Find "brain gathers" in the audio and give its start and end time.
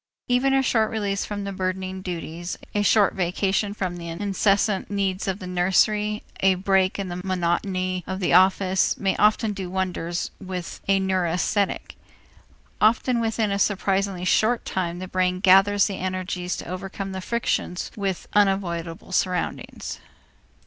15.07-15.85